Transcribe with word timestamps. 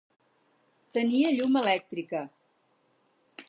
Tenia 0.97 1.35
llum 1.35 1.61
elèctrica. 1.61 2.25